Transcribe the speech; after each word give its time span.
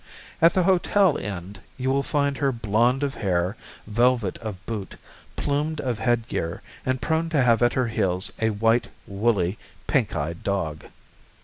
At 0.41 0.55
the 0.55 0.63
hotel 0.63 1.15
end 1.15 1.59
you 1.77 1.91
will 1.91 2.01
find 2.01 2.37
her 2.39 2.51
blonde 2.51 3.03
of 3.03 3.13
hair, 3.13 3.55
velvet 3.85 4.39
of 4.39 4.65
boot, 4.65 4.95
plumed 5.35 5.79
of 5.79 5.99
head 5.99 6.27
gear, 6.27 6.63
and 6.83 6.99
prone 6.99 7.29
to 7.29 7.41
have 7.43 7.61
at 7.61 7.73
her 7.73 7.85
heels 7.89 8.31
a 8.41 8.49
white, 8.49 8.87
woolly, 9.05 9.59
pink 9.85 10.15
eyed 10.15 10.41
dog. 10.41 10.85